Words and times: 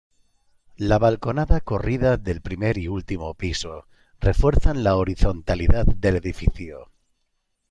La 0.77 0.97
balconada 0.97 1.59
corrida 1.61 2.17
del 2.17 2.41
primer 2.41 2.79
y 2.79 2.87
último 2.87 3.35
piso 3.35 3.85
refuerzan 4.19 4.83
la 4.83 4.95
horizontalidad 4.95 5.85
del 5.85 6.15
edificio. 6.15 6.89